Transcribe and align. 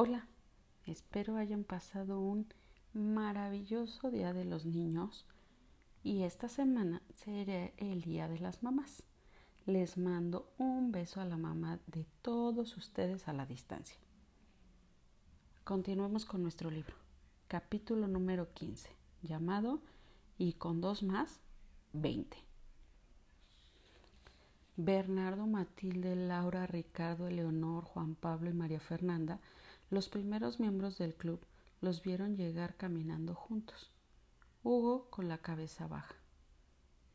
Hola, 0.00 0.28
espero 0.86 1.34
hayan 1.34 1.64
pasado 1.64 2.20
un 2.20 2.46
maravilloso 2.92 4.12
Día 4.12 4.32
de 4.32 4.44
los 4.44 4.64
Niños 4.64 5.26
y 6.04 6.22
esta 6.22 6.48
semana 6.48 7.02
será 7.16 7.72
el 7.78 8.02
Día 8.02 8.28
de 8.28 8.38
las 8.38 8.62
Mamás. 8.62 9.02
Les 9.66 9.98
mando 9.98 10.52
un 10.56 10.92
beso 10.92 11.20
a 11.20 11.24
la 11.24 11.36
mamá 11.36 11.80
de 11.88 12.06
todos 12.22 12.76
ustedes 12.76 13.26
a 13.26 13.32
la 13.32 13.44
distancia. 13.44 13.98
Continuemos 15.64 16.24
con 16.24 16.44
nuestro 16.44 16.70
libro, 16.70 16.94
capítulo 17.48 18.06
número 18.06 18.52
15, 18.54 18.90
llamado 19.22 19.82
Y 20.38 20.52
con 20.52 20.80
dos 20.80 21.02
más, 21.02 21.40
20. 21.92 22.36
Bernardo, 24.76 25.48
Matilde, 25.48 26.14
Laura, 26.14 26.68
Ricardo, 26.68 27.26
Eleonor, 27.26 27.82
Juan 27.82 28.14
Pablo 28.14 28.48
y 28.48 28.54
María 28.54 28.78
Fernanda 28.78 29.40
los 29.90 30.08
primeros 30.08 30.60
miembros 30.60 30.98
del 30.98 31.14
club 31.14 31.44
los 31.80 32.02
vieron 32.02 32.36
llegar 32.36 32.76
caminando 32.76 33.34
juntos. 33.34 33.90
Hugo 34.62 35.08
con 35.10 35.28
la 35.28 35.38
cabeza 35.38 35.86
baja. 35.86 36.16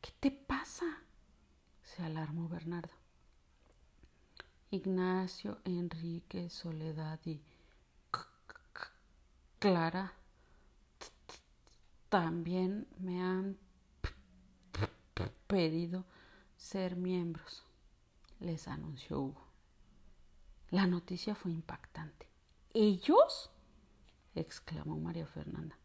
¿Qué 0.02 0.12
te 0.20 0.32
pasa? 0.32 0.86
se 1.82 2.04
alarmó 2.04 2.50
Bernardo. 2.50 2.94
Ignacio, 4.72 5.60
Enrique, 5.66 6.50
Soledad 6.50 7.20
y 7.26 7.42
Clara 9.60 10.14
también 12.10 12.88
me 12.98 13.22
han 13.22 13.58
pedido 15.48 16.06
ser 16.58 16.96
miembros, 16.96 17.64
les 18.40 18.68
anunció 18.68 19.20
Hugo. 19.20 19.48
La 20.70 20.88
noticia 20.88 21.36
fue 21.36 21.52
impactante. 21.52 22.33
¿Ellos? 22.74 23.52
exclamó 24.36 24.98
María 24.98 25.28
Fernanda. 25.28 25.78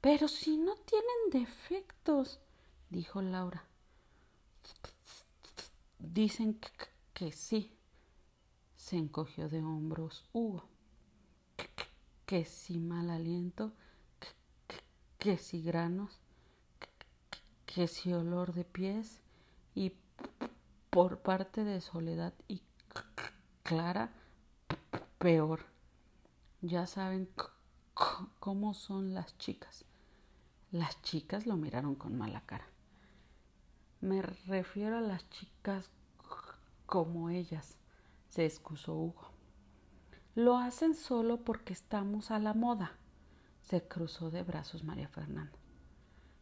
Pero 0.00 0.28
si 0.28 0.56
no 0.56 0.74
tienen 0.76 1.46
defectos, 1.46 2.40
dijo 2.88 3.20
Laura. 3.20 3.66
Dicen 5.98 6.58
que, 7.12 7.32
sí, 7.32 7.76
se 8.74 8.96
encogió 8.96 9.48
de 9.50 9.62
hombros 9.62 10.24
Hugo. 10.32 10.68
Que, 12.24 12.44
si 12.46 12.78
mal 12.78 13.10
aliento, 13.10 13.72
que, 15.18 15.36
si 15.36 15.62
granos, 15.62 16.18
que 17.66 17.86
si 17.86 18.14
olor 18.14 18.54
de 18.54 18.64
pies 18.64 19.20
y 19.74 19.92
por 20.88 21.18
parte 21.18 21.64
de 21.64 21.80
Soledad 21.82 22.32
y 22.48 22.62
Clara, 23.62 24.10
peor. 25.18 25.69
Ya 26.62 26.86
saben 26.86 27.30
cómo 28.38 28.74
son 28.74 29.14
las 29.14 29.38
chicas. 29.38 29.86
Las 30.70 31.00
chicas 31.00 31.46
lo 31.46 31.56
miraron 31.56 31.94
con 31.94 32.18
mala 32.18 32.42
cara. 32.42 32.66
Me 34.02 34.20
refiero 34.20 34.98
a 34.98 35.00
las 35.00 35.28
chicas 35.30 35.90
como 36.84 37.30
ellas, 37.30 37.78
se 38.28 38.44
excusó 38.44 38.94
Hugo. 38.94 39.30
Lo 40.34 40.58
hacen 40.58 40.94
solo 40.94 41.38
porque 41.38 41.72
estamos 41.72 42.30
a 42.30 42.38
la 42.38 42.52
moda, 42.52 42.92
se 43.62 43.86
cruzó 43.86 44.30
de 44.30 44.42
brazos 44.42 44.84
María 44.84 45.08
Fernanda. 45.08 45.56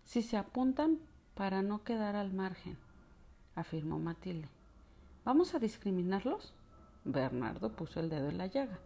Si 0.04 0.22
se 0.22 0.36
apuntan 0.36 0.98
para 1.34 1.62
no 1.62 1.84
quedar 1.84 2.16
al 2.16 2.32
margen, 2.32 2.76
afirmó 3.54 3.98
Matilde. 3.98 4.48
¿Vamos 5.24 5.54
a 5.54 5.58
discriminarlos? 5.58 6.54
Bernardo 7.04 7.72
puso 7.72 8.00
el 8.00 8.08
dedo 8.08 8.28
en 8.28 8.38
la 8.38 8.46
llaga 8.46 8.80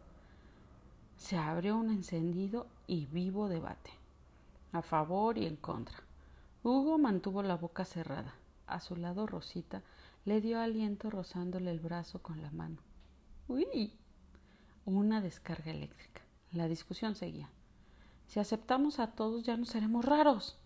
se 1.23 1.39
abrió 1.39 1.77
un 1.77 1.89
encendido 1.91 2.67
y 2.89 3.06
vivo 3.06 3.48
debate, 3.48 3.92
a 4.73 4.83
favor 4.83 5.39
y 5.39 5.47
en 5.47 5.55
contra. 5.55 6.03
Hugo 6.64 6.98
mantuvo 6.98 7.45
la 7.45 7.56
boca 7.56 7.84
cerrada. 7.84 8.35
A 8.67 8.80
su 8.80 8.96
lado 8.96 9.29
Rosita 9.29 9.83
le 10.24 10.41
dio 10.41 10.61
aliento 10.61 11.11
rozándole 11.11 11.70
el 11.70 11.79
brazo 11.79 12.20
con 12.23 12.42
la 12.42 12.51
mano. 12.51 12.79
¡Uy! 13.46 13.92
Una 14.85 15.20
descarga 15.20 15.70
eléctrica. 15.70 16.23
La 16.51 16.67
discusión 16.67 17.14
seguía. 17.14 17.48
Si 18.27 18.41
aceptamos 18.41 18.98
a 18.98 19.13
todos 19.13 19.45
ya 19.45 19.57
no 19.57 19.64
seremos 19.64 20.05
raros, 20.05 20.58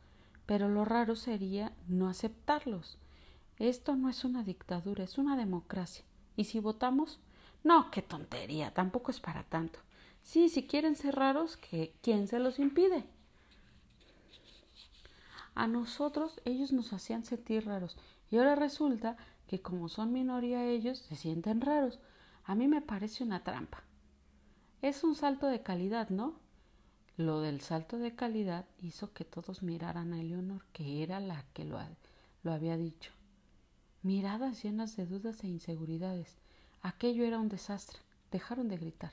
pero 0.47 0.71
lo 0.71 0.87
raro 0.87 1.17
sería 1.17 1.75
no 1.87 2.09
aceptarlos. 2.09 2.97
Esto 3.59 3.95
no 3.95 4.09
es 4.09 4.25
una 4.25 4.43
dictadura, 4.43 5.05
es 5.05 5.19
una 5.19 5.37
democracia. 5.37 6.07
¿Y 6.35 6.45
si 6.45 6.61
votamos? 6.61 7.21
No, 7.63 7.91
qué 7.91 8.01
tontería, 8.01 8.73
tampoco 8.73 9.11
es 9.11 9.21
para 9.21 9.45
tanto. 9.45 9.81
Sí, 10.27 10.49
si 10.49 10.67
quieren 10.67 10.97
ser 10.97 11.15
raros, 11.15 11.57
¿quién 12.03 12.27
se 12.27 12.41
los 12.41 12.59
impide? 12.59 13.05
A 15.55 15.69
nosotros 15.69 16.41
ellos 16.45 16.73
nos 16.73 16.93
hacían 16.93 17.23
sentir 17.23 17.65
raros 17.65 17.97
y 18.29 18.37
ahora 18.37 18.57
resulta 18.57 19.17
que 19.47 19.63
como 19.63 19.89
son 19.89 20.13
minoría 20.13 20.65
ellos 20.67 20.99
se 20.99 21.15
sienten 21.15 21.61
raros. 21.61 22.01
A 22.43 22.57
mí 22.57 22.67
me 22.67 22.83
parece 22.83 23.23
una 23.23 23.45
trampa. 23.45 23.85
Es 24.83 25.05
un 25.05 25.15
salto 25.15 25.47
de 25.47 25.63
calidad, 25.63 26.09
¿no? 26.09 26.35
Lo 27.17 27.41
del 27.41 27.61
salto 27.61 27.97
de 27.97 28.17
calidad 28.17 28.67
hizo 28.83 29.13
que 29.13 29.25
todos 29.25 29.63
miraran 29.63 30.13
a 30.13 30.21
Eleonor, 30.21 30.65
que 30.73 31.05
era 31.05 31.21
la 31.21 31.45
que 31.53 31.65
lo, 31.65 31.79
lo 32.43 32.53
había 32.53 32.77
dicho. 32.77 33.13
Miradas 34.03 34.61
llenas 34.65 34.97
de 34.97 35.07
dudas 35.07 35.45
e 35.45 35.47
inseguridades. 35.47 36.37
Aquello 36.83 37.25
era 37.25 37.39
un 37.39 37.49
desastre. 37.49 38.01
Dejaron 38.33 38.67
de 38.67 38.77
gritar. 38.77 39.13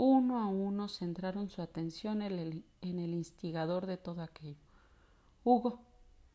Uno 0.00 0.38
a 0.38 0.46
uno 0.46 0.88
centraron 0.88 1.48
su 1.48 1.60
atención 1.60 2.22
en 2.22 2.38
el, 2.38 3.14
instigador 3.14 3.86
de 3.86 3.96
todo 3.96 4.22
aquello. 4.22 4.60
Hugo, 5.42 5.80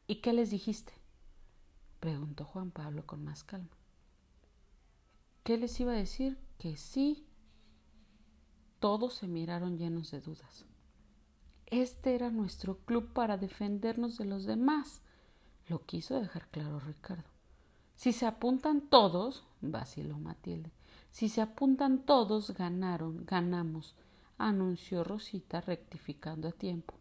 ¿y 0.06 0.16
qué 0.16 0.34
les 0.34 0.50
dijiste? 0.50 0.92
preguntó 2.02 2.44
Juan 2.44 2.72
Pablo 2.72 3.06
con 3.06 3.24
más 3.24 3.46
calma. 3.46 3.70
¿Qué 5.46 5.58
les 5.58 5.80
iba 5.80 5.94
a 5.94 5.96
decir? 5.96 6.38
Que 6.58 6.76
sí. 6.76 7.26
Todos 8.82 9.14
se 9.14 9.30
miraron 9.30 9.78
llenos 9.78 10.12
de 10.12 10.20
dudas. 10.20 10.66
Este 11.68 12.16
era 12.16 12.32
nuestro 12.32 12.80
club 12.80 13.14
para 13.14 13.38
defendernos 13.38 14.18
de 14.18 14.26
los 14.26 14.44
demás, 14.44 15.00
lo 15.70 15.86
quiso 15.86 16.20
dejar 16.20 16.50
claro 16.50 16.82
Ricardo. 16.82 17.30
Si 17.96 18.12
se 18.12 18.26
apuntan 18.26 18.82
todos, 18.82 19.46
vaciló 19.62 20.18
Matilde, 20.18 20.74
si 21.14 21.30
se 21.30 21.42
apuntan 21.42 22.00
todos, 22.00 22.56
ganaron, 22.56 23.24
ganamos, 23.28 23.94
anunció 24.40 25.04
Rosita 25.04 25.62
rectificando 25.62 26.48
a 26.48 26.52
tiempo. 26.52 26.96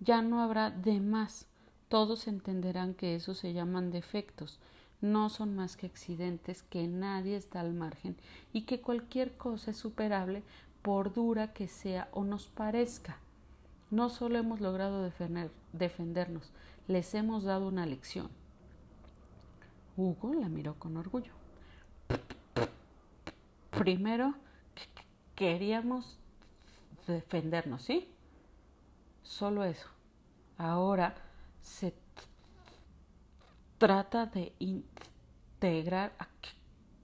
Ya 0.00 0.22
no 0.22 0.42
habrá 0.42 0.72
de 0.72 0.98
más. 0.98 1.46
Todos 1.88 2.26
entenderán 2.26 2.94
que 2.94 3.14
eso 3.14 3.32
se 3.32 3.52
llaman 3.52 3.92
defectos, 3.92 4.58
no 5.00 5.28
son 5.28 5.54
más 5.54 5.76
que 5.76 5.86
accidentes, 5.86 6.64
que 6.64 6.88
nadie 6.88 7.36
está 7.36 7.60
al 7.60 7.74
margen 7.74 8.16
y 8.52 8.62
que 8.62 8.80
cualquier 8.80 9.36
cosa 9.36 9.70
es 9.70 9.76
superable 9.76 10.42
por 10.82 11.12
dura 11.12 11.52
que 11.52 11.68
sea 11.68 12.08
o 12.10 12.24
nos 12.24 12.48
parezca. 12.48 13.18
No 13.92 14.08
solo 14.08 14.36
hemos 14.36 14.60
logrado 14.60 15.04
defender, 15.04 15.52
defendernos, 15.72 16.50
les 16.88 17.14
hemos 17.14 17.44
dado 17.44 17.68
una 17.68 17.86
lección. 17.86 18.30
Hugo 19.96 20.34
la 20.34 20.48
miró 20.48 20.74
con 20.74 20.96
orgullo 20.96 21.43
primero 23.76 24.34
queríamos 25.34 26.18
defendernos, 27.06 27.82
¿sí? 27.82 28.08
Solo 29.22 29.64
eso. 29.64 29.88
Ahora 30.56 31.14
se 31.60 31.94
trata 33.78 34.26
de 34.26 34.54
integrar 34.58 36.14
a 36.18 36.28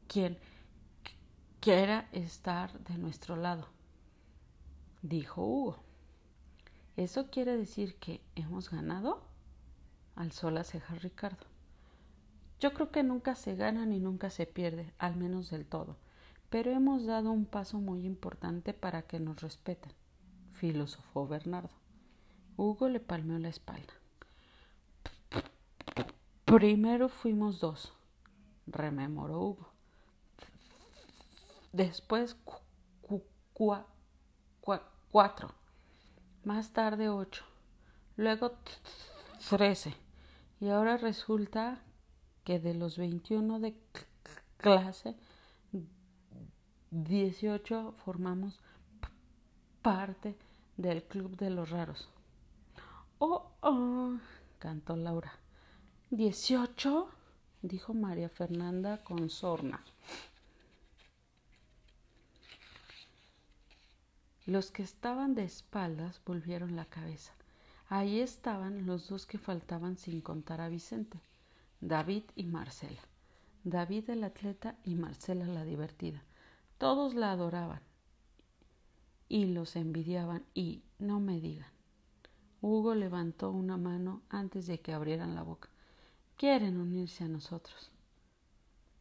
quien 0.07 0.39
quiera 1.61 2.09
estar 2.13 2.79
de 2.81 2.97
nuestro 2.97 3.37
lado, 3.37 3.69
dijo 5.03 5.43
Hugo. 5.45 5.77
¿Eso 6.97 7.31
quiere 7.31 7.57
decir 7.57 7.97
que 7.97 8.21
hemos 8.35 8.71
ganado? 8.71 9.23
Alzó 10.17 10.51
la 10.51 10.65
ceja 10.65 10.95
Ricardo. 10.97 11.47
Yo 12.61 12.75
creo 12.75 12.91
que 12.91 13.03
nunca 13.03 13.35
se 13.35 13.57
gana 13.57 13.87
ni 13.87 14.01
nunca 14.01 14.29
se 14.29 14.47
pierde, 14.47 14.93
al 14.99 15.17
menos 15.17 15.51
del 15.51 15.65
todo 15.67 15.97
pero 16.51 16.73
hemos 16.73 17.07
dado 17.07 17.31
un 17.31 17.47
paso 17.47 17.79
muy 17.79 18.05
importante 18.05 18.75
para 18.75 19.03
que 19.03 19.19
nos 19.21 19.41
respeten, 19.41 19.93
filosofó 20.51 21.27
Bernardo. 21.27 21.75
Hugo 22.57 22.89
le 22.89 23.01
palmeó 23.01 23.39
la 23.39 23.49
espalda. 23.49 23.95
Primero 26.45 27.09
fuimos 27.09 27.61
dos, 27.61 27.95
rememoró 28.67 29.41
Hugo. 29.41 29.73
Después 31.73 32.37
cuatro. 35.13 35.55
Más 36.43 36.73
tarde 36.73 37.09
ocho. 37.09 37.45
Luego 38.17 38.59
trece. 39.49 39.95
Y 40.61 40.69
ahora 40.69 40.97
resulta 40.97 41.83
que 42.45 42.59
de 42.59 42.75
los 42.75 42.99
veintiuno 42.99 43.61
de 43.61 43.79
clase 44.57 45.17
18 46.91 47.93
formamos 48.05 48.59
parte 49.81 50.37
del 50.77 51.05
Club 51.05 51.37
de 51.37 51.51
los 51.51 51.71
Raros. 51.71 52.09
Oh, 53.19 53.53
oh, 53.61 54.15
cantó 54.59 54.97
Laura. 54.97 55.33
¿Dieciocho? 56.11 57.09
dijo 57.63 57.95
María 57.95 58.29
Fernanda 58.29 59.05
con 59.05 59.31
sorna. 59.31 59.85
Los 64.47 64.73
que 64.73 64.83
estaban 64.83 65.37
de 65.37 65.45
espaldas 65.45 66.21
volvieron 66.25 66.75
la 66.75 66.87
cabeza. 66.87 67.33
Ahí 67.89 68.19
estaban 68.19 68.87
los 68.87 69.09
dos 69.09 69.27
que 69.27 69.39
faltaban 69.39 69.97
sin 69.97 70.21
contar 70.21 70.61
a 70.61 70.69
Vicente, 70.69 71.21
David 71.81 72.25
y 72.35 72.47
Marcela. 72.47 73.03
David 73.63 74.11
el 74.11 74.25
atleta 74.25 74.77
y 74.83 74.97
Marcela 74.97 75.47
la 75.47 75.65
divertida. 75.65 76.25
Todos 76.81 77.13
la 77.13 77.33
adoraban 77.33 77.83
y 79.29 79.45
los 79.45 79.77
envidiaban 79.77 80.47
y 80.55 80.83
no 80.99 81.21
me 81.21 81.39
digan. 81.39 81.71
Hugo 82.63 82.95
levantó 82.95 83.51
una 83.51 83.77
mano 83.77 84.23
antes 84.31 84.67
de 84.67 84.81
que 84.81 84.95
abrieran 84.95 85.35
la 85.35 85.43
boca. 85.43 85.69
Quieren 86.39 86.81
unirse 86.81 87.25
a 87.25 87.29
nosotros. 87.29 87.91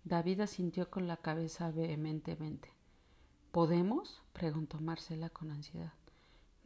David 0.04 0.42
asintió 0.42 0.90
con 0.90 1.08
la 1.08 1.16
cabeza 1.16 1.72
vehementemente. 1.72 2.70
¿Podemos? 3.54 4.24
preguntó 4.34 4.82
Marcela 4.82 5.30
con 5.30 5.50
ansiedad. 5.50 5.94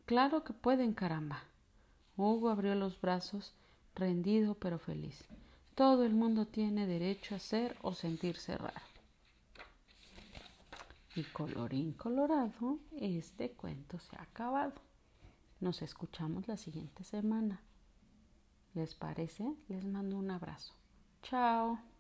Claro 0.06 0.44
que 0.44 0.54
pueden, 0.54 0.96
caramba. 0.96 1.44
Hugo 2.18 2.50
abrió 2.50 2.74
los 2.74 3.00
brazos, 3.00 3.54
rendido 3.94 4.56
pero 4.56 4.80
feliz. 4.80 5.28
Todo 5.76 6.06
el 6.06 6.16
mundo 6.16 6.48
tiene 6.48 6.88
derecho 6.88 7.36
a 7.36 7.40
ser 7.40 7.78
o 7.84 7.94
sentirse 7.94 8.58
raro. 8.58 8.93
Y 11.16 11.24
colorín 11.24 11.94
colorado, 11.94 12.80
este 12.92 13.52
cuento 13.52 14.00
se 14.00 14.16
ha 14.16 14.24
acabado. 14.24 14.74
Nos 15.60 15.82
escuchamos 15.82 16.48
la 16.48 16.58
siguiente 16.58 17.04
semana. 17.04 17.62
¿Les 18.74 18.96
parece? 18.96 19.56
Les 19.68 19.86
mando 19.86 20.18
un 20.18 20.32
abrazo. 20.32 20.74
Chao. 21.22 21.93